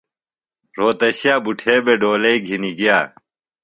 [0.75, 2.97] رھوتشے بُٹھے بھےۡ ڈولئی گِھنیۡ گِیہ۔